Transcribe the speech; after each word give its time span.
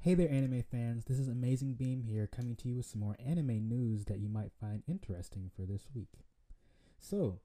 Hey 0.00 0.14
there, 0.14 0.30
anime 0.30 0.62
fans. 0.62 1.06
This 1.06 1.18
is 1.18 1.26
Amazing 1.26 1.74
Beam 1.74 2.04
here, 2.04 2.28
coming 2.28 2.54
to 2.54 2.68
you 2.68 2.76
with 2.76 2.86
some 2.86 3.00
more 3.00 3.16
anime 3.18 3.68
news 3.68 4.04
that 4.04 4.20
you 4.20 4.28
might 4.28 4.52
find 4.60 4.84
interesting 4.86 5.50
for 5.56 5.62
this 5.62 5.88
week. 5.92 6.20
So, 7.00 7.40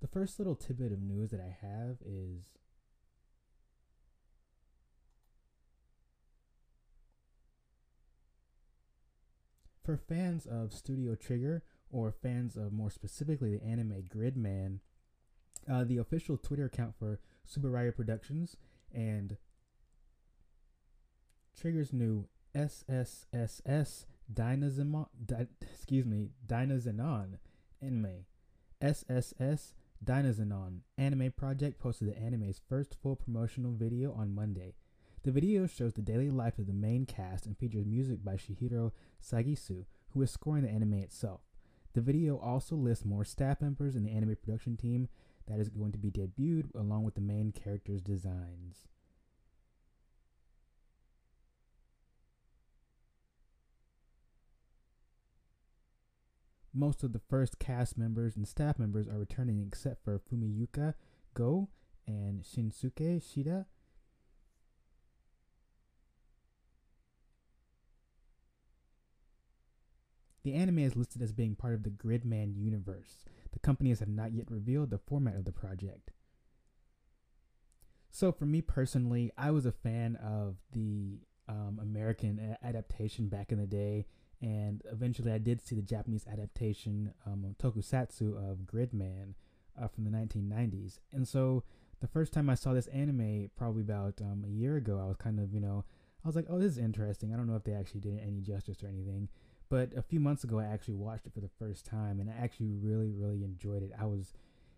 the 0.00 0.06
first 0.06 0.38
little 0.38 0.54
tidbit 0.54 0.92
of 0.92 1.02
news 1.02 1.32
that 1.32 1.40
I 1.40 1.56
have 1.60 1.96
is 2.06 2.44
for 9.84 9.96
fans 9.96 10.46
of 10.46 10.72
Studio 10.72 11.16
Trigger 11.16 11.64
or 11.90 12.12
fans 12.12 12.56
of 12.56 12.72
more 12.72 12.90
specifically 12.90 13.56
the 13.56 13.64
anime 13.64 14.04
Gridman, 14.08 14.78
uh, 15.68 15.82
the 15.82 15.98
official 15.98 16.36
Twitter 16.36 16.66
account 16.66 16.94
for 16.96 17.18
Tsuburaya 17.44 17.94
Productions 17.94 18.56
and 18.94 19.38
Trigger's 21.60 21.92
new 21.92 22.26
SSSS 22.54 24.04
Dynazenon, 24.32 25.06
Di, 25.24 25.46
excuse 25.62 26.04
me, 26.04 26.30
Dynazenon 26.46 27.38
anime. 27.80 28.26
SSS 28.82 29.72
Dynazenon 30.04 30.80
anime 30.98 31.32
project 31.32 31.78
posted 31.78 32.08
the 32.08 32.18
anime's 32.18 32.60
first 32.68 32.96
full 33.02 33.16
promotional 33.16 33.72
video 33.72 34.12
on 34.12 34.34
Monday. 34.34 34.74
The 35.22 35.32
video 35.32 35.66
shows 35.66 35.94
the 35.94 36.02
daily 36.02 36.30
life 36.30 36.58
of 36.58 36.66
the 36.66 36.72
main 36.72 37.06
cast 37.06 37.46
and 37.46 37.56
features 37.56 37.86
music 37.86 38.22
by 38.22 38.36
Shihiro 38.36 38.92
Sagisu, 39.22 39.86
who 40.10 40.22
is 40.22 40.30
scoring 40.30 40.64
the 40.64 40.70
anime 40.70 40.94
itself. 40.94 41.40
The 41.94 42.00
video 42.02 42.36
also 42.38 42.76
lists 42.76 43.04
more 43.04 43.24
staff 43.24 43.62
members 43.62 43.96
in 43.96 44.04
the 44.04 44.12
anime 44.12 44.36
production 44.36 44.76
team 44.76 45.08
that 45.48 45.58
is 45.58 45.70
going 45.70 45.92
to 45.92 45.98
be 45.98 46.10
debuted 46.10 46.74
along 46.74 47.04
with 47.04 47.14
the 47.14 47.22
main 47.22 47.52
characters' 47.52 48.02
designs. 48.02 48.86
Most 56.76 57.02
of 57.02 57.14
the 57.14 57.22
first 57.30 57.58
cast 57.58 57.96
members 57.96 58.36
and 58.36 58.46
staff 58.46 58.78
members 58.78 59.08
are 59.08 59.18
returning 59.18 59.64
except 59.66 60.04
for 60.04 60.18
Fumiyuka 60.18 60.92
Go 61.32 61.70
and 62.06 62.42
Shinsuke 62.42 63.22
Shida. 63.22 63.64
The 70.44 70.52
anime 70.52 70.80
is 70.80 70.96
listed 70.96 71.22
as 71.22 71.32
being 71.32 71.54
part 71.56 71.72
of 71.72 71.82
the 71.82 71.90
Gridman 71.90 72.54
universe. 72.54 73.24
The 73.52 73.58
companies 73.58 74.00
have 74.00 74.08
not 74.10 74.34
yet 74.34 74.50
revealed 74.50 74.90
the 74.90 74.98
format 74.98 75.34
of 75.34 75.46
the 75.46 75.52
project. 75.52 76.10
So, 78.10 78.32
for 78.32 78.44
me 78.44 78.60
personally, 78.60 79.32
I 79.36 79.50
was 79.50 79.64
a 79.64 79.72
fan 79.72 80.16
of 80.16 80.56
the 80.72 81.20
um, 81.48 81.80
American 81.82 82.56
adaptation 82.62 83.28
back 83.28 83.50
in 83.50 83.58
the 83.58 83.66
day, 83.66 84.06
and 84.40 84.82
eventually 84.90 85.32
I 85.32 85.38
did 85.38 85.60
see 85.60 85.74
the 85.74 85.82
Japanese 85.82 86.26
adaptation 86.30 87.12
um, 87.26 87.54
tokusatsu 87.62 88.36
of 88.36 88.66
Gridman 88.66 89.34
uh, 89.80 89.88
from 89.88 90.04
the 90.04 90.10
1990s. 90.10 90.98
And 91.12 91.26
so, 91.26 91.64
the 92.00 92.06
first 92.06 92.32
time 92.32 92.50
I 92.50 92.54
saw 92.54 92.74
this 92.74 92.88
anime, 92.88 93.50
probably 93.56 93.80
about 93.80 94.20
um, 94.20 94.44
a 94.46 94.50
year 94.50 94.76
ago, 94.76 95.00
I 95.02 95.06
was 95.06 95.16
kind 95.16 95.40
of, 95.40 95.54
you 95.54 95.60
know, 95.60 95.84
I 96.22 96.28
was 96.28 96.36
like, 96.36 96.46
oh, 96.50 96.58
this 96.58 96.72
is 96.72 96.78
interesting. 96.78 97.32
I 97.32 97.36
don't 97.36 97.46
know 97.46 97.56
if 97.56 97.64
they 97.64 97.72
actually 97.72 98.00
did 98.00 98.14
it 98.14 98.22
any 98.26 98.40
justice 98.40 98.82
or 98.82 98.88
anything. 98.88 99.28
But 99.68 99.92
a 99.96 100.02
few 100.02 100.20
months 100.20 100.44
ago, 100.44 100.58
I 100.58 100.64
actually 100.64 100.94
watched 100.94 101.26
it 101.26 101.32
for 101.32 101.40
the 101.40 101.50
first 101.58 101.86
time, 101.86 102.20
and 102.20 102.30
I 102.30 102.34
actually 102.34 102.70
really, 102.70 103.10
really 103.10 103.42
enjoyed 103.44 103.82
it. 103.82 103.92
I 103.98 104.04
was, 104.04 104.34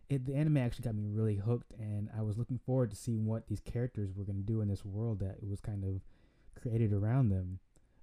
it, 0.08 0.26
the 0.26 0.34
anime 0.34 0.58
actually 0.58 0.84
got 0.84 0.94
me 0.94 1.06
really 1.06 1.36
hooked, 1.36 1.72
and 1.78 2.08
I 2.16 2.22
was 2.22 2.38
looking 2.38 2.60
forward 2.64 2.90
to 2.90 2.96
seeing 2.96 3.26
what 3.26 3.48
these 3.48 3.60
characters 3.60 4.10
were 4.14 4.24
going 4.24 4.36
to 4.38 4.42
do 4.42 4.60
in 4.60 4.68
this 4.68 4.84
world 4.84 5.20
that 5.20 5.42
was 5.42 5.60
kind 5.60 5.84
of 5.84 6.02
created 6.60 6.92
around 6.92 7.28
them. 7.30 7.58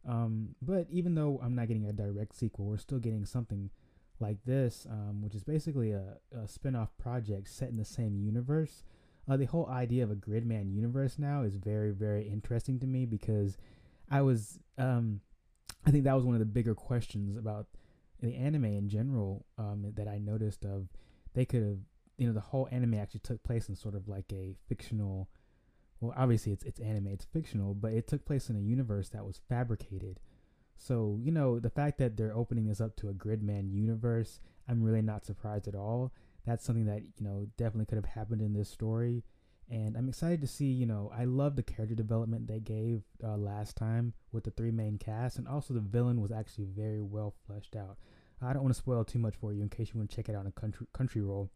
Um, 0.08 0.56
but 0.62 0.88
even 0.90 1.16
though 1.16 1.40
I'm 1.44 1.56
not 1.56 1.68
getting 1.68 1.88
a 1.88 1.94
direct 1.94 2.36
sequel, 2.36 2.66
we're 2.66 2.78
still 2.78 3.00
getting 3.00 3.26
something 3.26 3.70
like 4.20 4.38
this, 4.46 4.86
um, 4.90 5.22
which 5.22 5.36
is 5.36 5.44
basically 5.44 5.92
a, 5.92 6.18
a 6.36 6.48
spin 6.48 6.76
off 6.76 6.96
project 6.98 7.50
set 7.50 7.70
in 7.70 7.78
the 7.78 7.86
same 7.86 8.18
universe. 8.18 8.84
Uh, 9.28 9.36
the 9.36 9.46
whole 9.46 9.68
idea 9.68 10.04
of 10.04 10.12
a 10.12 10.16
Gridman 10.16 10.74
universe 10.74 11.18
now 11.18 11.42
is 11.42 11.56
very, 11.56 11.92
very 11.92 12.28
interesting 12.28 12.80
to 12.80 12.88
me 12.88 13.06
because 13.06 13.58
I 14.10 14.22
was. 14.22 14.60
Um, 14.78 15.22
I 15.88 15.92
think 15.92 16.04
that 16.04 16.16
was 16.16 16.26
one 16.26 16.36
of 16.36 16.40
the 16.40 16.46
bigger 16.46 16.74
questions 16.74 17.38
about 17.38 17.68
the 18.22 18.36
anime 18.36 18.66
in 18.66 18.90
general 18.90 19.46
um, 19.58 19.92
that 19.96 20.08
I 20.08 20.18
noticed 20.18 20.66
of 20.66 20.88
they 21.34 21.46
could 21.46 21.64
have 21.64 21.78
you 22.18 22.28
know 22.28 22.34
the 22.34 22.40
whole 22.40 22.68
anime 22.72 22.96
actually 22.96 23.20
took 23.22 23.44
place 23.44 23.70
in 23.70 23.76
sort 23.76 23.96
of 23.96 24.08
like 24.08 24.32
a 24.32 24.56
fictional 24.68 25.30
well 26.00 26.14
obviously 26.18 26.52
it's 26.52 26.64
it's 26.64 26.80
anime 26.80 27.08
it's 27.08 27.26
fictional 27.26 27.74
but 27.74 27.94
it 27.94 28.08
took 28.08 28.26
place 28.26 28.50
in 28.50 28.56
a 28.56 28.60
universe 28.60 29.10
that 29.10 29.26
was 29.26 29.42
fabricated 29.50 30.20
so 30.78 31.18
you 31.22 31.32
know 31.32 31.60
the 31.60 31.70
fact 31.70 31.98
that 31.98 32.18
they're 32.18 32.36
opening 32.36 32.68
this 32.68 32.82
up 32.82 32.96
to 32.96 33.10
a 33.10 33.14
gridman 33.14 33.72
universe 33.72 34.40
i'm 34.68 34.84
really 34.84 35.02
not 35.02 35.26
surprised 35.26 35.68
at 35.68 35.76
all 35.76 36.12
that's 36.46 36.66
something 36.66 36.86
that 36.86 37.02
you 37.02 37.26
know 37.26 37.48
definitely 37.58 37.86
could 37.86 37.98
have 37.98 38.14
happened 38.14 38.42
in 38.42 38.54
this 38.54 38.70
story 38.70 39.24
and 39.70 39.98
I'm 39.98 40.08
excited 40.08 40.42
to 40.42 40.48
see. 40.48 40.66
You 40.66 40.86
know, 40.86 41.12
I 41.16 41.26
love 41.26 41.56
the 41.56 41.64
character 41.64 41.96
development 41.96 42.48
they 42.48 42.60
gave 42.60 43.04
uh, 43.24 43.38
last 43.38 43.76
time 43.76 44.14
with 44.32 44.44
the 44.44 44.52
three 44.52 44.72
main 44.72 44.98
cast, 44.98 45.38
and 45.38 45.48
also 45.48 45.74
the 45.74 45.80
villain 45.80 46.22
was 46.22 46.32
actually 46.32 46.66
very 46.66 47.02
well 47.02 47.34
fleshed 47.48 47.76
out. 47.76 47.98
I 48.42 48.54
don't 48.54 48.64
want 48.64 48.76
to 48.76 48.80
spoil 48.80 49.04
too 49.04 49.20
much 49.20 49.36
for 49.36 49.54
you 49.54 49.64
in 49.64 49.70
case 49.70 49.90
you 49.94 50.00
want 50.00 50.10
to 50.10 50.16
check 50.16 50.30
it 50.30 50.36
out 50.36 50.46
on 50.46 50.52
country 50.52 50.86
Crunchyroll, 50.94 51.50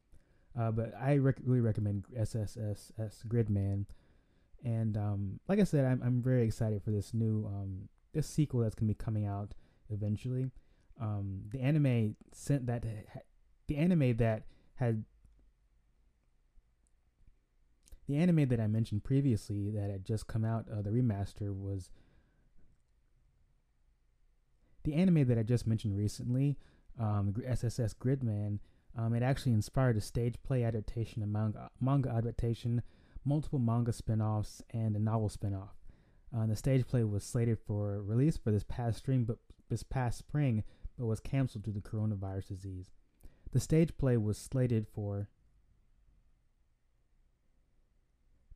uh, 0.59 0.71
but 0.71 0.93
I 0.99 1.17
rec- 1.17 1.41
really 1.43 1.61
recommend 1.61 2.05
SSSS 2.17 3.27
Gridman. 3.27 3.85
And 4.63 4.97
um, 4.97 5.39
like 5.47 5.59
I 5.59 5.63
said, 5.63 5.85
I'm 5.85 6.01
I'm 6.03 6.21
very 6.21 6.43
excited 6.43 6.83
for 6.83 6.91
this 6.91 7.13
new 7.13 7.45
um, 7.45 7.89
this 8.13 8.27
sequel 8.27 8.61
that's 8.61 8.75
gonna 8.75 8.89
be 8.89 8.93
coming 8.93 9.25
out 9.25 9.53
eventually. 9.89 10.51
Um, 11.01 11.43
the 11.51 11.61
anime 11.61 12.15
sent 12.33 12.65
that 12.67 12.83
the 13.67 13.77
anime 13.77 14.17
that 14.17 14.43
had 14.75 15.05
the 18.07 18.17
anime 18.17 18.47
that 18.49 18.59
I 18.59 18.67
mentioned 18.67 19.03
previously 19.03 19.69
that 19.69 19.91
had 19.91 20.03
just 20.03 20.27
come 20.27 20.43
out, 20.43 20.65
uh, 20.71 20.81
the 20.81 20.89
remaster 20.89 21.55
was 21.55 21.91
the 24.83 24.95
anime 24.95 25.27
that 25.27 25.37
I 25.37 25.43
just 25.43 25.67
mentioned 25.67 25.95
recently, 25.95 26.57
um, 26.99 27.35
SSS 27.45 27.93
Gridman. 27.93 28.59
Um, 28.97 29.13
it 29.13 29.21
actually 29.21 29.53
inspired 29.53 29.95
a 29.95 30.01
stage 30.01 30.41
play 30.41 30.63
adaptation, 30.63 31.21
a 31.21 31.27
manga, 31.27 31.69
manga 31.79 32.09
adaptation, 32.09 32.81
multiple 33.29 33.59
manga 33.59 33.93
spin-offs, 33.93 34.63
and 34.71 34.95
a 34.95 34.99
novel 34.99 35.29
spin-off. 35.29 35.75
Uh, 36.35 36.47
the 36.47 36.55
stage 36.55 36.87
play 36.87 37.03
was 37.03 37.23
slated 37.23 37.59
for 37.59 38.01
release 38.01 38.37
for 38.37 38.51
this 38.51 38.63
past 38.63 38.97
spring, 38.97 39.23
but 39.23 39.37
this 39.69 39.83
past 39.83 40.17
spring, 40.17 40.63
but 40.97 41.05
was 41.05 41.19
canceled 41.19 41.63
due 41.63 41.71
to 41.71 41.79
the 41.79 41.87
coronavirus 41.87 42.47
disease. 42.47 42.89
The 43.51 43.59
stage 43.59 43.95
play 43.97 44.17
was 44.17 44.37
slated 44.37 44.87
for 44.93 45.29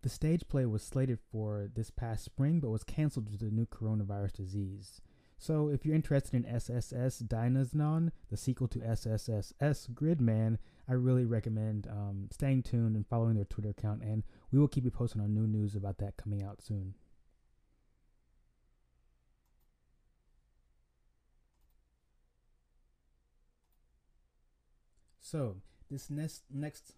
The 0.01 0.09
stage 0.09 0.47
play 0.49 0.65
was 0.65 0.83
slated 0.83 1.19
for 1.31 1.69
this 1.73 1.89
past 1.89 2.25
spring 2.25 2.59
but 2.59 2.69
was 2.69 2.83
canceled 2.83 3.27
due 3.29 3.37
to 3.37 3.45
the 3.45 3.51
new 3.51 3.65
coronavirus 3.65 4.33
disease. 4.33 4.99
So, 5.43 5.67
if 5.67 5.85
you're 5.85 5.93
interested 5.93 6.37
in 6.37 6.45
SSS 6.45 7.21
Dynazenon, 7.23 8.11
the 8.29 8.37
sequel 8.37 8.69
to 8.69 8.79
SSSS 8.79 9.89
Gridman, 9.89 10.57
I 10.87 10.93
really 10.93 11.25
recommend 11.25 11.85
um, 11.85 12.29
staying 12.31 12.63
tuned 12.63 12.95
and 12.95 13.05
following 13.05 13.35
their 13.35 13.43
Twitter 13.43 13.71
account, 13.71 14.03
and 14.03 14.23
we 14.53 14.59
will 14.59 14.69
keep 14.69 14.85
you 14.85 14.89
posted 14.89 15.19
on 15.19 15.33
new 15.33 15.45
news 15.45 15.75
about 15.75 15.97
that 15.97 16.15
coming 16.15 16.41
out 16.41 16.61
soon. 16.61 16.93
So, 25.19 25.57
this 25.91 26.09
next 26.09 26.43
next 26.49 26.93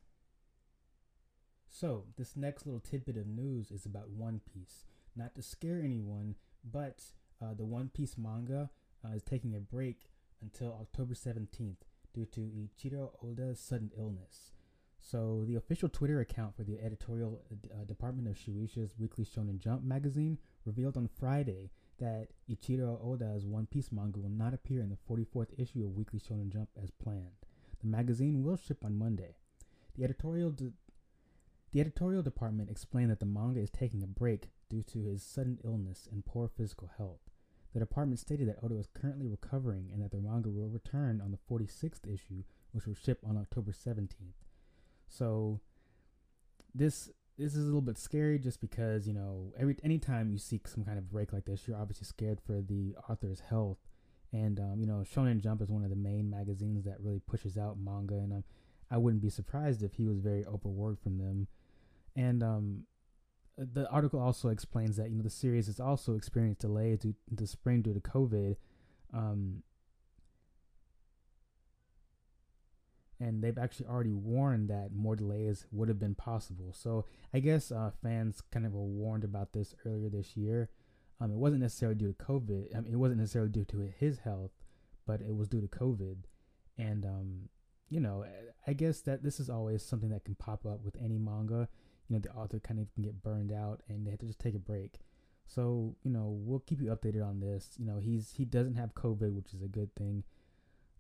so, 1.68 2.04
this 2.16 2.36
next 2.36 2.68
little 2.68 2.80
tidbit 2.80 3.18
of 3.18 3.26
news 3.26 3.72
is 3.72 3.88
about 3.88 4.12
One 4.12 4.40
Piece. 4.54 4.84
Not 5.16 5.34
to 5.34 5.42
scare 5.42 5.82
anyone, 5.84 6.36
but 6.64 7.06
uh, 7.42 7.54
the 7.54 7.66
One 7.66 7.90
Piece 7.90 8.18
manga 8.18 8.70
uh, 9.04 9.16
is 9.16 9.24
taking 9.24 9.56
a 9.56 9.60
break 9.60 10.10
until 10.42 10.78
October 10.82 11.14
17th 11.14 11.78
due 12.14 12.26
to 12.26 12.40
Eiichiro 12.40 13.12
Oda's 13.24 13.60
sudden 13.60 13.92
illness. 13.98 14.52
So, 14.98 15.44
the 15.46 15.56
official 15.56 15.90
Twitter 15.90 16.20
account 16.20 16.56
for 16.56 16.64
the 16.64 16.80
editorial 16.80 17.42
uh, 17.52 17.84
department 17.84 18.28
of 18.28 18.36
Shueisha's 18.36 18.96
Weekly 18.98 19.26
Shonen 19.26 19.60
Jump 19.60 19.84
magazine 19.84 20.40
revealed 20.66 20.98
on 20.98 21.10
Friday 21.20 21.70
that 22.00 22.30
Eiichiro 22.50 23.00
Oda's 23.06 23.46
One 23.46 23.68
Piece 23.68 23.92
manga 23.92 24.20
will 24.20 24.30
not 24.30 24.54
appear 24.54 24.82
in 24.82 24.90
the 24.90 24.98
44th 25.10 25.50
issue 25.58 25.84
of 25.86 25.96
Weekly 25.96 26.20
Shonen 26.20 26.50
Jump 26.52 26.70
as 26.82 26.90
planned. 26.90 27.46
The 27.82 27.88
magazine 27.88 28.44
will 28.44 28.58
ship 28.58 28.84
on 28.84 28.98
Monday. 28.98 29.36
The 29.96 30.04
editorial 30.06 30.52
de- 30.52 30.74
the 31.76 31.82
editorial 31.82 32.24
department 32.24 32.70
explained 32.70 33.12
that 33.12 33.20
the 33.20 33.26
manga 33.26 33.60
is 33.60 33.70
taking 33.70 34.02
a 34.02 34.08
break 34.08 34.48
due 34.70 34.82
to 34.82 35.00
his 35.00 35.22
sudden 35.22 35.60
illness 35.66 36.08
and 36.10 36.26
poor 36.26 36.48
physical 36.48 36.90
health. 36.98 37.20
The 37.74 37.82
department 37.82 38.18
stated 38.22 38.48
that 38.48 38.64
Oda 38.64 38.76
is 38.76 38.88
currently 38.94 39.28
recovering 39.28 39.90
and 39.92 40.02
that 40.02 40.12
the 40.12 40.22
manga 40.22 40.50
will 40.50 40.70
return 40.70 41.20
on 41.20 41.32
the 41.32 41.54
46th 41.54 42.08
issue, 42.08 42.44
which 42.72 42.86
will 42.88 42.94
ship 42.94 43.20
on 43.28 43.36
October 43.36 43.74
17th. 43.74 44.08
So, 45.10 45.60
this 46.74 47.10
this 47.38 47.54
is 47.54 47.64
a 47.64 47.66
little 47.66 47.82
bit 47.82 47.98
scary 47.98 48.40
just 48.40 48.62
because 48.62 49.06
you 49.06 49.14
know 49.14 49.52
every 49.60 49.76
anytime 49.84 50.32
you 50.32 50.38
seek 50.38 50.70
some 50.70 50.86
kind 50.86 50.98
of 50.98 51.12
break 51.12 51.34
like 51.34 51.44
this, 51.44 51.68
you're 51.68 51.76
obviously 51.76 52.06
scared 52.06 52.40
for 52.40 52.62
the 52.62 52.96
author's 53.10 53.42
health. 53.42 53.80
And 54.32 54.62
um, 54.62 54.76
you 54.80 54.88
know, 54.88 55.04
Shonen 55.04 55.42
Jump 55.42 55.62
is 55.62 55.70
one 55.70 55.84
of 55.84 55.90
the 55.90 55.98
main 55.98 56.30
magazines 56.30 56.86
that 56.86 57.02
really 57.02 57.20
pushes 57.20 57.58
out 57.58 57.78
manga, 57.78 58.16
and 58.16 58.32
um, 58.32 58.44
I 58.90 58.98
wouldn't 58.98 59.22
be 59.22 59.30
surprised 59.30 59.84
if 59.84 59.96
he 59.96 60.06
was 60.06 60.20
very 60.20 60.46
overworked 60.46 61.04
from 61.04 61.18
them. 61.18 61.48
And 62.16 62.44
um, 62.44 62.84
the 63.58 63.90
article 63.90 64.20
also 64.20 64.50
explains 64.50 64.98
that 64.98 65.10
you 65.10 65.18
know 65.18 65.24
the 65.24 65.30
series 65.30 65.68
has 65.68 65.80
also 65.80 66.16
experienced 66.16 66.62
delays 66.62 67.00
due 67.00 67.16
to 67.36 67.48
spring 67.48 67.82
due 67.82 67.94
to 67.94 68.00
COVID. 68.00 68.56
Um, 69.14 69.64
and 73.20 73.42
they've 73.42 73.58
actually 73.58 73.88
already 73.88 74.12
warned 74.12 74.70
that 74.70 74.90
more 74.94 75.16
delays 75.16 75.66
would 75.72 75.88
have 75.88 76.00
been 76.00 76.16
possible. 76.16 76.74
So 76.74 77.06
I 77.34 77.40
guess 77.40 77.72
uh, 77.72 77.92
fans 78.04 78.42
kind 78.52 78.66
of 78.66 78.74
were 78.74 78.84
warned 78.84 79.24
about 79.24 79.54
this 79.54 79.74
earlier 79.86 80.10
this 80.10 80.36
year. 80.36 80.70
Um, 81.22 81.32
it 81.32 81.38
wasn't 81.38 81.62
necessarily 81.62 81.96
due 81.96 82.12
to 82.12 82.24
COVID. 82.24 82.76
I 82.76 82.82
mean, 82.82 82.92
it 82.92 82.98
wasn't 82.98 83.22
necessarily 83.22 83.52
due 83.52 83.64
to 83.66 83.90
his 83.98 84.20
health, 84.20 84.52
but 85.08 85.22
it 85.22 85.34
was 85.36 85.48
due 85.48 85.62
to 85.62 85.68
COVID. 85.68 86.18
And 86.78 87.06
um, 87.06 87.50
you 87.90 88.00
know, 88.00 88.26
I 88.68 88.74
guess 88.74 89.02
that 89.02 89.24
this 89.24 89.40
is 89.40 89.50
always 89.50 89.84
something 89.84 90.10
that 90.10 90.26
can 90.26 90.36
pop 90.36 90.66
up 90.66 90.84
with 90.84 90.98
any 91.02 91.18
manga. 91.18 91.70
You 92.08 92.16
know, 92.16 92.20
the 92.20 92.32
author 92.32 92.60
kind 92.60 92.80
of 92.80 92.94
can 92.94 93.04
get 93.04 93.24
burned 93.24 93.52
out, 93.52 93.82
and 93.88 94.06
they 94.06 94.12
have 94.12 94.20
to 94.20 94.28
just 94.28 94.40
take 94.40 94.56
a 94.56 94.60
break. 94.60 95.00
So 95.48 95.96
you 96.04 96.12
know, 96.12 96.38
we'll 96.40 96.60
keep 96.60 96.82
you 96.82 96.88
updated 96.88 97.26
on 97.26 97.40
this. 97.40 97.70
You 97.78 97.86
know, 97.86 98.00
he's 98.00 98.34
he 98.38 98.46
doesn't 98.46 98.76
have 98.76 98.96
COVID, 98.96 99.34
which 99.34 99.54
is 99.54 99.62
a 99.62 99.68
good 99.68 99.94
thing. 99.96 100.24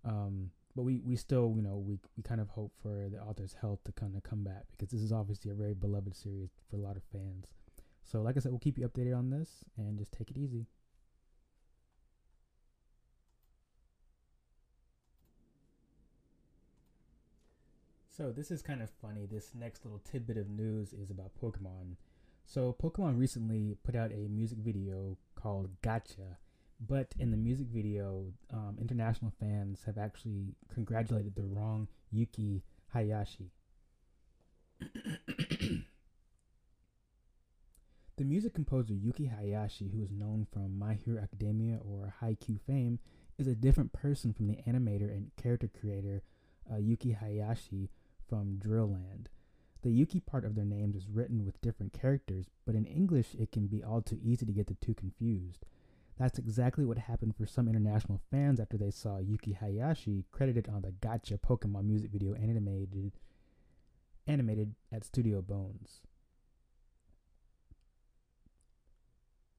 Um, 0.03 0.51
but 0.75 0.83
we, 0.83 1.01
we 1.05 1.15
still 1.15 1.53
you 1.55 1.61
know 1.61 1.77
we, 1.77 1.99
we 2.17 2.23
kind 2.23 2.41
of 2.41 2.49
hope 2.49 2.73
for 2.81 3.07
the 3.09 3.19
author's 3.19 3.53
health 3.53 3.79
to 3.85 3.91
kind 3.93 4.15
of 4.15 4.23
come 4.23 4.43
back 4.43 4.65
because 4.71 4.89
this 4.89 5.01
is 5.01 5.11
obviously 5.11 5.51
a 5.51 5.55
very 5.55 5.73
beloved 5.73 6.15
series 6.15 6.49
for 6.69 6.75
a 6.75 6.79
lot 6.79 6.97
of 6.97 7.03
fans 7.11 7.47
so 8.03 8.21
like 8.21 8.35
i 8.35 8.39
said 8.39 8.51
we'll 8.51 8.59
keep 8.59 8.77
you 8.77 8.87
updated 8.87 9.17
on 9.17 9.29
this 9.29 9.63
and 9.77 9.97
just 9.97 10.11
take 10.11 10.29
it 10.29 10.37
easy 10.37 10.67
so 18.15 18.31
this 18.31 18.49
is 18.49 18.61
kind 18.61 18.81
of 18.81 18.89
funny. 19.01 19.25
This 19.25 19.51
next 19.53 19.83
little 19.83 19.99
tidbit 20.09 20.37
of 20.37 20.49
news 20.49 20.93
is 20.93 21.09
about 21.09 21.31
pokemon. 21.41 21.95
So 22.45 22.75
pokemon 22.81 23.19
recently 23.19 23.75
put 23.83 23.95
out 23.95 24.11
a 24.11 24.27
music 24.29 24.59
video 24.59 25.17
called 25.35 25.69
gotcha. 25.81 26.37
But 26.79 27.13
in 27.19 27.31
the 27.31 27.37
music 27.37 27.67
video, 27.67 28.27
um, 28.53 28.77
international 28.79 29.33
fans 29.39 29.81
have 29.85 29.97
actually 29.97 30.55
congratulated 30.73 31.35
the 31.35 31.43
wrong 31.43 31.87
Yuki 32.11 32.63
Hayashi. 32.93 33.51
the 34.79 35.83
music 38.19 38.53
composer 38.53 38.93
Yuki 38.93 39.25
Hayashi, 39.25 39.89
who 39.89 40.01
is 40.01 40.11
known 40.11 40.47
from 40.53 40.77
My 40.77 40.93
Hero 40.93 41.21
Academia 41.21 41.79
or 41.83 42.13
Haikyuu 42.21 42.59
fame, 42.65 42.99
is 43.37 43.47
a 43.47 43.55
different 43.55 43.91
person 43.93 44.33
from 44.33 44.47
the 44.47 44.57
animator 44.67 45.09
and 45.09 45.31
character 45.41 45.69
creator 45.79 46.21
uh, 46.71 46.77
Yuki 46.77 47.11
Hayashi 47.11 47.89
from 48.27 48.57
Drillland. 48.57 49.27
The 49.81 49.91
Yuki 49.91 50.19
part 50.19 50.45
of 50.45 50.55
their 50.55 50.65
names 50.65 50.95
is 50.95 51.07
written 51.07 51.45
with 51.45 51.61
different 51.61 51.93
characters, 51.93 52.47
but 52.65 52.75
in 52.75 52.85
English 52.85 53.35
it 53.35 53.51
can 53.51 53.67
be 53.67 53.83
all 53.83 54.01
too 54.01 54.19
easy 54.23 54.45
to 54.45 54.51
get 54.51 54.67
the 54.67 54.75
two 54.75 54.93
confused. 54.93 55.65
That's 56.17 56.39
exactly 56.39 56.85
what 56.85 56.97
happened 56.97 57.35
for 57.35 57.45
some 57.45 57.67
international 57.67 58.21
fans 58.31 58.59
after 58.59 58.77
they 58.77 58.89
saw 58.89 59.17
Yuki 59.17 59.53
Hayashi 59.53 60.25
credited 60.31 60.69
on 60.69 60.81
the 60.81 60.91
Gotcha 60.91 61.37
Pokemon 61.37 61.83
music 61.85 62.11
video 62.11 62.33
animated 62.33 63.11
animated 64.27 64.73
at 64.91 65.03
Studio 65.03 65.41
Bones. 65.41 66.01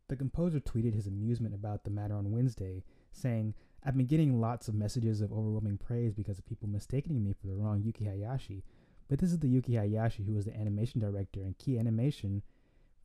The 0.09 0.17
composer 0.17 0.61
tweeted 0.61 0.95
his 0.95 1.07
amusement 1.07 1.55
about 1.55 1.85
the 1.85 1.91
matter 1.91 2.15
on 2.15 2.31
Wednesday, 2.31 2.85
saying, 3.13 3.55
I've 3.87 3.97
been 3.97 4.07
getting 4.07 4.41
lots 4.41 4.67
of 4.67 4.75
messages 4.75 5.21
of 5.21 5.33
overwhelming 5.33 5.79
praise 5.79 6.13
because 6.13 6.41
of 6.41 6.47
people 6.47 6.69
mistaking 6.69 7.23
me 7.23 7.33
for 7.33 7.47
the 7.47 7.55
wrong 7.55 7.83
Yuki 7.85 8.05
Hayashi, 8.05 8.65
but 9.09 9.21
this 9.21 9.31
is 9.31 9.39
the 9.39 9.47
Yuki 9.47 9.77
Hayashi 9.77 10.25
who 10.25 10.35
was 10.35 10.47
the 10.47 10.57
animation 10.57 11.01
director 11.01 11.43
and 11.43 11.57
key 11.57 11.79
animation 11.79 12.43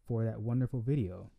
for 0.08 0.26
that 0.26 0.42
wonderful 0.42 0.82
video. 0.82 1.30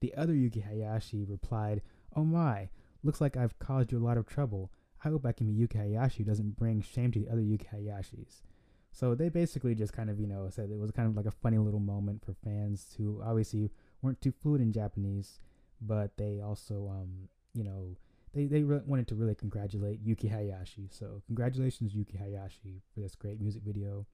The 0.00 0.12
other 0.16 0.34
Yuki 0.34 0.60
Hayashi 0.60 1.22
replied, 1.22 1.82
Oh 2.16 2.24
my, 2.24 2.70
looks 3.04 3.20
like 3.20 3.36
I've 3.36 3.56
caused 3.60 3.92
you 3.92 3.98
a 3.98 4.04
lot 4.04 4.18
of 4.18 4.26
trouble. 4.26 4.72
I 5.04 5.10
hope 5.10 5.24
I 5.24 5.30
can 5.30 5.46
be 5.46 5.52
Yuki 5.52 5.78
Hayashi 5.78 6.24
who 6.24 6.28
doesn't 6.28 6.56
bring 6.56 6.82
shame 6.82 7.12
to 7.12 7.20
the 7.20 7.28
other 7.28 7.42
Yuki 7.42 7.68
Hayashis. 7.72 8.42
So 8.92 9.14
they 9.14 9.28
basically 9.28 9.74
just 9.74 9.92
kind 9.92 10.10
of, 10.10 10.18
you 10.18 10.26
know, 10.26 10.48
said 10.50 10.70
it 10.70 10.78
was 10.78 10.90
kind 10.90 11.08
of 11.08 11.16
like 11.16 11.26
a 11.26 11.30
funny 11.30 11.58
little 11.58 11.80
moment 11.80 12.24
for 12.24 12.34
fans 12.44 12.94
who 12.98 13.22
obviously 13.24 13.70
weren't 14.02 14.20
too 14.20 14.32
fluent 14.32 14.62
in 14.62 14.72
Japanese, 14.72 15.38
but 15.80 16.16
they 16.16 16.40
also, 16.40 16.88
um, 16.90 17.28
you 17.54 17.64
know, 17.64 17.96
they, 18.32 18.46
they 18.46 18.62
wanted 18.62 19.08
to 19.08 19.14
really 19.14 19.34
congratulate 19.34 20.00
Yuki 20.04 20.28
Hayashi. 20.28 20.88
So 20.90 21.22
congratulations, 21.26 21.94
Yuki 21.94 22.18
Hayashi, 22.18 22.82
for 22.94 23.00
this 23.00 23.14
great 23.14 23.40
music 23.40 23.62
video. 23.64 24.06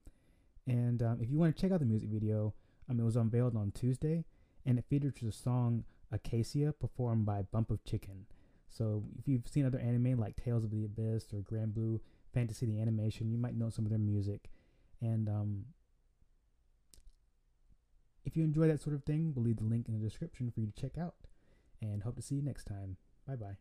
And 0.67 1.03
um, 1.03 1.19
if 1.21 1.31
you 1.31 1.39
want 1.39 1.55
to 1.55 1.61
check 1.61 1.73
out 1.73 1.81
the 1.81 1.87
music 1.87 2.09
video, 2.09 2.55
um, 2.89 3.01
it 3.01 3.05
was 3.05 3.17
unveiled 3.17 3.57
on 3.57 3.73
Tuesday 3.73 4.25
and 4.65 4.79
it 4.79 4.85
features 4.89 5.15
the 5.23 5.33
song 5.33 5.85
Acacia 6.13 6.73
performed 6.79 7.27
by 7.27 7.43
Bump 7.43 7.71
of 7.71 7.85
Chicken. 7.85 8.27
So 8.69 9.05
if 9.19 9.29
you've 9.29 9.49
seen 9.49 9.65
other 9.65 9.79
anime 9.79 10.19
like 10.19 10.37
Tales 10.37 10.65
of 10.65 10.71
the 10.71 10.85
Abyss 10.85 11.33
or 11.33 11.41
Granblue 11.41 12.01
Fantasy 12.35 12.67
the 12.67 12.81
Animation, 12.81 13.31
you 13.31 13.39
might 13.39 13.57
know 13.57 13.71
some 13.71 13.85
of 13.85 13.91
their 13.91 13.99
music. 13.99 14.51
And 15.01 15.29
um, 15.29 15.65
if 18.25 18.37
you 18.37 18.45
enjoy 18.45 18.69
that 18.69 18.81
sort 18.81 18.95
of 18.95 19.05
thing, 19.05 19.33
we'll 19.35 19.45
leave 19.45 19.59
the 19.59 19.65
link 19.65 19.89
in 19.89 19.95
the 19.95 20.05
description 20.05 20.51
for 20.51 20.61
you 20.61 20.67
to 20.67 20.81
check 20.81 20.99
out. 20.99 21.15
And 21.83 22.03
hope 22.03 22.17
to 22.17 22.23
see 22.23 22.37
you 22.37 22.43
next 22.43 22.65
time. 22.65 22.97
Bye 23.27 23.37
bye. 23.37 23.57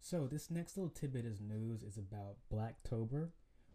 So 0.00 0.26
this 0.26 0.50
next 0.50 0.76
little 0.76 0.90
tidbit 0.90 1.26
of 1.26 1.40
news 1.40 1.82
is 1.82 1.96
about 1.96 2.36
Blacktober 2.52 3.30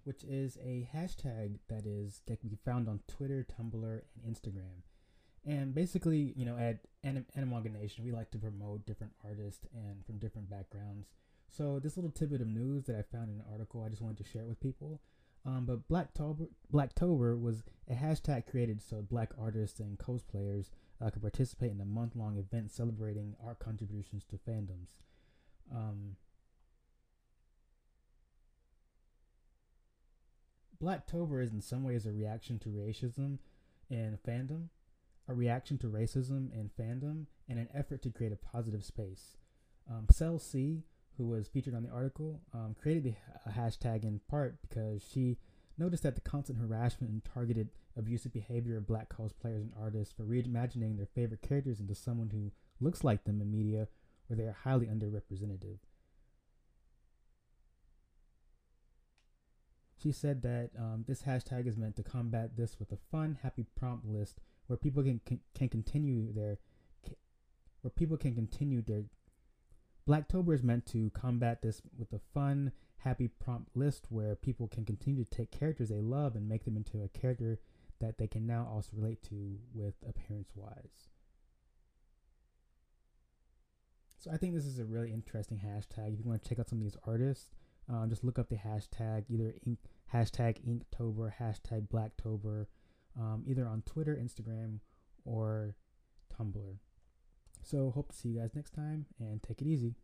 which 0.06 0.24
is 0.24 0.58
a 0.64 0.88
hashtag 0.96 1.58
that 1.68 1.86
is 1.86 2.22
that 2.28 2.40
can 2.40 2.48
be 2.48 2.60
found 2.64 2.88
on 2.88 3.02
Twitter, 3.08 3.46
Tumblr, 3.46 4.02
and 4.24 4.36
Instagram. 4.36 4.84
And 5.46 5.76
basically, 5.76 6.34
you 6.36 6.46
know, 6.46 6.58
at 6.58 6.80
Anim- 7.04 7.26
Nation, 7.80 8.04
we 8.04 8.12
like 8.12 8.32
to 8.32 8.40
promote 8.40 8.86
different 8.86 9.14
artists 9.24 9.66
and 9.74 10.04
from 10.06 10.18
different 10.18 10.50
backgrounds. 10.50 11.08
So 11.50 11.80
this 11.80 11.96
little 11.96 12.12
tidbit 12.12 12.42
of 12.42 12.48
news 12.48 12.86
that 12.86 12.96
I 12.96 13.04
found 13.04 13.30
in 13.30 13.36
an 13.36 13.46
article, 13.52 13.84
I 13.84 13.90
just 13.90 14.02
wanted 14.02 14.18
to 14.24 14.30
share 14.30 14.42
it 14.42 14.48
with 14.48 14.60
people. 14.60 15.02
Um, 15.46 15.66
but 15.66 15.88
Blacktober, 15.88 16.48
Blacktober 16.74 17.40
was 17.40 17.64
a 17.88 17.94
hashtag 17.94 18.48
created 18.48 18.82
so 18.82 19.04
black 19.04 19.32
artists 19.40 19.80
and 19.80 20.00
cosplayers 20.00 20.70
uh, 21.00 21.12
could 21.12 21.22
participate 21.22 21.72
in 21.72 21.80
a 21.80 21.86
month-long 21.86 22.38
event 22.38 22.72
celebrating 22.72 23.36
art 23.46 23.60
contributions 23.60 24.24
to 24.26 24.38
fandoms. 24.38 24.96
Um, 25.72 26.16
Blacktober 30.82 31.44
is 31.44 31.52
in 31.52 31.62
some 31.62 31.84
ways 31.84 32.06
a 32.06 32.12
reaction 32.12 32.58
to 32.60 32.70
racism 32.70 33.38
in 33.90 34.18
fandom, 34.28 34.70
a 35.28 35.34
reaction 35.34 35.78
to 35.80 35.88
racism 35.88 36.52
in 36.54 36.70
fandom, 36.80 37.26
and 37.50 37.60
an 37.60 37.70
effort 37.74 38.02
to 38.04 38.10
create 38.10 38.32
a 38.32 38.36
positive 38.36 38.84
space. 38.84 39.38
Um, 39.90 40.08
Cell 40.12 40.40
C, 40.40 40.84
who 41.18 41.26
was 41.28 41.48
featured 41.48 41.76
on 41.76 41.84
the 41.84 41.90
article, 41.90 42.42
um, 42.54 42.76
created 42.80 43.04
the 43.04 43.52
hashtag 43.52 44.04
in 44.04 44.20
part 44.30 44.58
because 44.62 45.04
she 45.04 45.38
noticed 45.78 46.04
that 46.04 46.16
the 46.16 46.22
constant 46.22 46.60
harassment 46.60 47.12
and 47.12 47.24
targeted 47.26 47.70
abusive 47.98 48.34
behavior 48.34 48.78
of 48.78 48.88
black 48.88 49.10
cosplayers 49.10 49.62
and 49.62 49.72
artists 49.80 50.14
for 50.14 50.24
reimagining 50.24 50.98
their 50.98 51.08
favorite 51.08 51.42
characters 51.42 51.80
into 51.80 51.96
someone 51.96 52.30
who 52.30 52.52
looks 52.80 53.04
like 53.04 53.24
them 53.24 53.42
in 53.42 53.52
media 53.52 53.88
where 54.28 54.38
they 54.38 54.44
are 54.44 54.58
highly 54.64 54.88
underrepresented. 54.88 55.78
She 59.98 60.12
said 60.12 60.42
that 60.44 60.72
um, 60.78 61.06
this 61.08 61.24
hashtag 61.24 61.68
is 61.68 61.78
meant 61.78 61.96
to 61.96 62.04
combat 62.04 62.58
this 62.58 62.78
with 62.80 62.92
a 62.92 62.98
fun, 63.12 63.40
happy 63.42 63.66
prompt 63.76 64.06
list 64.06 64.40
where 64.68 64.78
people 64.78 65.04
can 65.04 65.20
can, 65.26 65.40
can 65.54 65.70
continue 65.70 66.34
their 66.34 66.58
where 67.82 67.92
people 67.92 68.18
can 68.18 68.34
continue 68.34 68.82
their 68.82 69.04
Blacktober 70.08 70.54
is 70.54 70.62
meant 70.62 70.86
to 70.86 71.10
combat 71.12 71.64
this 71.64 71.82
with 71.98 72.14
a 72.14 72.20
fun, 72.32 72.72
happy 72.98 73.28
prompt 73.28 73.76
list 73.76 74.06
where 74.10 74.36
people 74.36 74.68
can 74.68 74.86
continue 74.86 75.24
to 75.24 75.30
take 75.32 75.50
characters 75.52 75.90
they 75.90 76.00
love 76.00 76.36
and 76.36 76.48
make 76.48 76.64
them 76.64 76.78
into 76.78 77.02
a 77.02 77.08
character 77.08 77.60
that 78.00 78.18
they 78.20 78.28
can 78.28 78.46
now 78.46 78.68
also 78.72 78.92
relate 78.94 79.24
to 79.24 79.58
with 79.74 79.96
appearance 80.08 80.50
wise. 80.56 81.10
So 84.20 84.32
I 84.32 84.38
think 84.38 84.54
this 84.54 84.66
is 84.66 84.80
a 84.80 84.86
really 84.86 85.12
interesting 85.12 85.60
hashtag. 85.60 86.14
If 86.14 86.20
you 86.20 86.26
want 86.26 86.44
to 86.44 86.50
check 86.50 86.60
out 86.60 86.70
some 86.70 86.80
of 86.80 86.84
these 86.84 86.98
artists, 87.06 87.50
um, 87.88 88.10
just 88.10 88.24
look 88.24 88.40
up 88.40 88.50
the 88.50 88.56
hashtag 88.56 89.26
either 89.30 89.54
ink, 89.66 89.80
hashtag 90.14 90.58
Inktober, 90.68 91.34
hashtag 91.40 91.88
Blacktober, 91.88 92.66
um, 93.20 93.44
either 93.48 93.68
on 93.68 93.82
Twitter, 93.84 94.16
Instagram, 94.16 94.80
or 95.24 95.76
Tumblr. 96.34 96.78
So 97.64 97.92
hope 97.92 98.12
to 98.12 98.16
see 98.16 98.30
you 98.30 98.40
guys 98.40 98.52
next 98.56 98.72
time 98.72 99.06
and 99.20 99.42
take 99.42 99.62
it 99.62 99.68
easy. 99.68 99.96